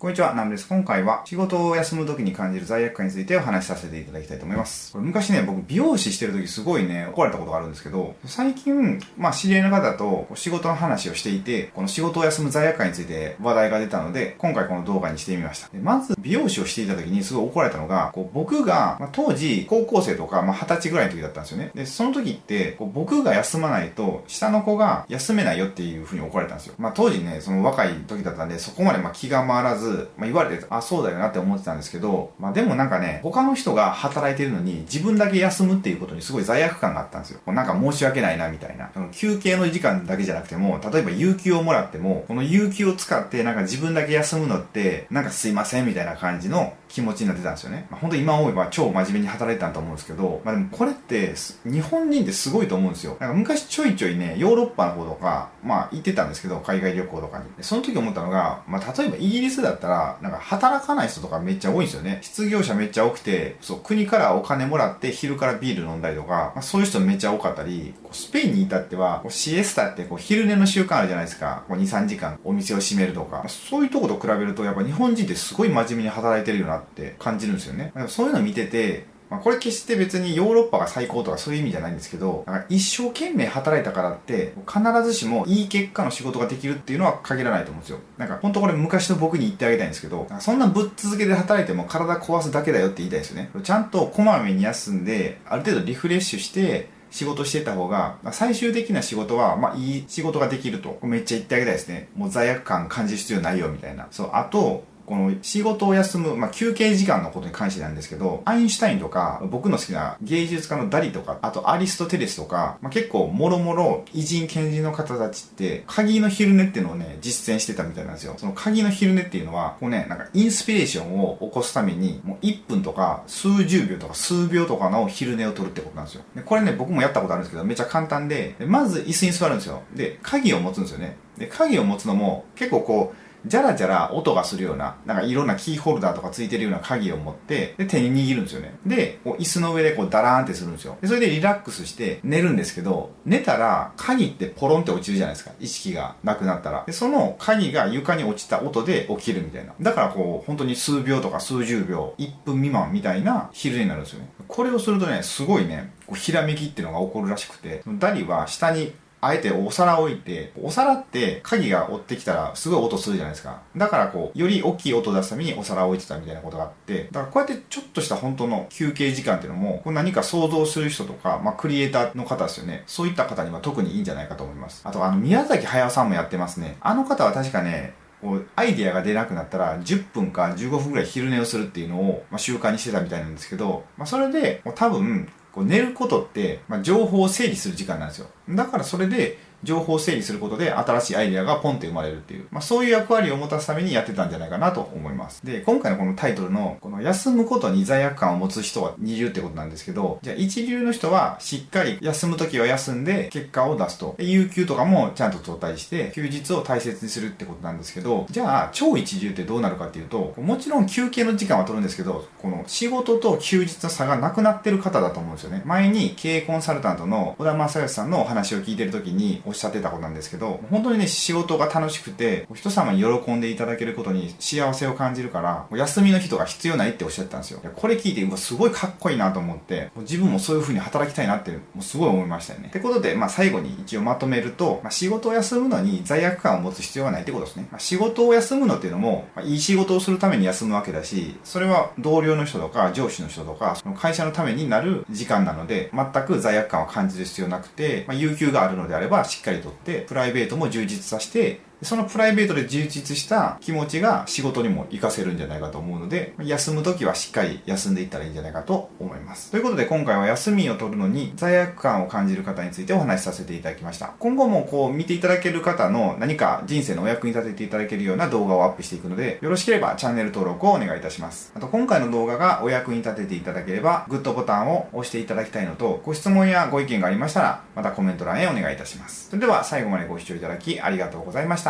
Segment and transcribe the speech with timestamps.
[0.00, 0.66] こんにちは、ナムです。
[0.66, 4.92] 今回は仕事を休む時に感じる罪悪感についてお話しさせていただきたいと思います。
[4.94, 15.68] これ昔ね、僕美容師してる時すごいね、怒られたことがあるんですけど、最近、まあ知り合いの方と仕事の話をしていて、この仕事を休む罪悪感について話題が出たので、今回この動画にしてみました。
[15.82, 21.72] まず、美容師をしていた時にすごい怒られたのが、こう僕が、まあ、当時高校生とか、まあ、20歳ぐらいの時だったんですよね。
[21.74, 26.74] で、その時って、こう僕が休まないと、下の子が休めないよっていうふうに怒られたんですよ。
[26.78, 37.40] まあ当時ね、その若い時だったんで、そこまでま気が回らず、まあ、言われてあ、そうだよなって思ってたんですけど、まあでもなんかね、他の人が働いてるのに自分だけ休むっていうことにすごい罪悪感があったんですよ。
[37.52, 38.90] なんか申し訳ないなみたいな。
[39.12, 47.86] 休憩の時間だけじゃなくても、例えば有給をもらっても、この有給を使ってなんか自分だけ休むのって、なんかすいませんみたいな感じの気持ちになってたんですよね。
[47.90, 51.34] まあ、本当今思えば超真面目に働いてたんと思うんですけど、まあでもこれって
[51.64, 53.16] 日本人ってすごいと思うんですよ。
[53.20, 57.44] なんか昔ちょいちょいね、ヨーロッパの方とか、まあ行ってたんですけど、海外旅行とかに。
[57.60, 62.18] その時思ったのが、まあ例えばイギリスだったら、なんか働かない人とかめっちゃ多いんですよね。
[62.22, 71.64] 失業者めっちゃ多くて、そう、国からお金もらって昼からビール飲んだりとか、まあ、そういう人めっちゃ多かったり、こうスペインに至っては、こうシエスタってこう昼寝の習慣あるじゃないですか。
[71.68, 73.44] こう2、3時間お店を閉めるとか。
[73.48, 77.92] そういうとこと比べると、やっぱ日本人ってすごい真面目に働いてるよなって感じるんですよね。
[78.08, 88.00] そういうの見てて、まあ、これ決して別にヨーロッパが最高とかそういう意味じゃないんですけど、なんか一生懸命働いたからって、必ずしもいい結果の仕事ができるっていうのは限らないと思うんですよ。
[88.18, 93.50] なんか本当これ昔の僕に言ってあげたいんですけど、そんなぶっ続けで働いても体壊すだけだよって言いたいですよね。
[93.62, 102.08] ちゃんとこまめに休んで、ある程度リフレッシュして、仕事してた方が、最終的な仕事は、まあ、いい仕事ができると、めっちゃ言ってあげたいですね。
[102.14, 104.06] もう罪悪感感じる必要ないよ、みたいな。
[104.10, 118.34] そう、あと、この仕事を休む、まあ、休憩時間のことに関してなんですけど、アインシュタインとか、僕の好きな芸術家のダリとか、あとアリストテレスとか、まあ、結構もろもろ偉人賢人の方たちって、鍵の昼寝っていうのをね、実践してたみたいなんですよ。
[118.36, 126.22] その鍵の昼寝っていうのは、こうね、なんかインスピレーションを起こすために、もう1分とか数十秒とか数秒とかの昼寝を取るってことなんですよ。
[126.36, 129.82] でこれね、僕もやったことあるんですけど、めっちゃ簡単で、まず椅子に座るんですよ。
[129.92, 131.16] で、鍵を持つんですよね。
[131.36, 138.74] で、鍵を持つのも結構こう、じゃらじゃら音がするような、なんかいろんなキーホルダーとかついてるような鍵を持って、で、手に握るんですよね。
[138.86, 140.96] で、こう椅子の上でこうダラーンってするんですよ。
[141.00, 145.52] で、それでリラックスして寝るんですけど、寝たら鍵ってポロンって落ちるじゃないですか。
[145.60, 146.84] 意識がなくなったら。
[146.86, 149.74] で、その鍵が床に落ちた音で起きるみたいな。
[149.80, 154.28] だからこう、本当に数秒とか数十秒、1分未満みたいな昼寝になるんですよね。
[154.48, 163.60] これをするとね、すごいね、こうひらめきっていうのが起こるらしくて、ダリは下にあえてお皿置いて、お皿って鍵が追ってきたらすごい音するじゃないですか。
[163.76, 172.82] だからこう、より大きい音出すためにお皿置いてたみたいなことがあって、だからこうやってちょっとした本当の休憩時間っていうのも、こう何か想像する人とか、まあクリエイターの方ですよね。
[172.86, 174.82] そういった方には特にいいんじゃないかと思います。
[174.84, 176.76] あとあの、宮崎駿さんもやってますね。
[176.80, 188.28] あの方は確かね、こうアイディアが出なくなったら10分か15分ぐらい昼寝をするっていうのを、まあ、習慣にしてたみたいなんですけど、まあ、それで多分こう寝ることって、まあ、情報を整理する時間なんですよ。
[188.48, 195.44] だからそれで情報整理することで新しいアイデアがポンって生まれるっていう、まあ、そういう役割を持たすためにやってたんじゃないかなと思います。
[195.44, 204.14] で、今回のこのタイトルの、この休むことに罪悪感を持つ人は二流ってことなんですけど、じゃあ一流の人はしっかり休む時は休んで結果を出すと。
[204.18, 215.62] 有給とかもちゃんと相対して、休日を大切にするってことなんですけど、じゃあ超一流ってどうなるかっていうと、もちろん休憩の時間は取るんですけど、この仕事と休日の差がなくなってる方だと思うんですよね。
[215.64, 227.60] 前に経営コンサルタントの小田正義さんのお話を聞いてる時におっしゃってたことなんですけど、本当にね、仕事が楽しくて、人様に喜んでいただけることに幸せを感じるから、休みの日とか必要ないっておっしゃったんですよ。
[227.74, 232.68] これ聞いて、うわ、すごいかっこいいなと思って、自分もそういう風に働きたいなって、もうすごい思いましたよね。
[232.68, 237.66] ってことで、まあ最後に一応まとめると、まあ、仕事を休むのに罪悪感を持つ必要がないってことですね。
[237.72, 259.50] まあ、仕事を休むのっていうのも、まあ、いい仕事をするために休むわけだし、それは同僚の人とか上司の人とか、その会社のためになる時間なので、全く罪悪感を感じる必要なくて、まあ、有給があるのであればしっかりとって、プライベートも充実させてそのプライベートで充実した気持ちが仕事にも活かせるんじゃないかと思うので、休む時はしっかり休んでいったらいいんじゃないかと思います。
[259.50, 264.14] ということで今回は休みを取るのに罪悪感を感じる方についてお話しさせていただきました。
[264.18, 271.52] 今後もこう見ていただける方の何か人生のお役に立てていただけるような動画をアップしていくので、よろしければチャンネル登録をお願いいたします。
[271.54, 279.28] あと今回の動画がお役に立てていただければ、グッドボタンを押していただきたいのと、ご質問やご意見がありましたら、またコメント欄へお願いいたします。
[279.30, 281.69] それでは最後までご視聴いただきありがとうございました。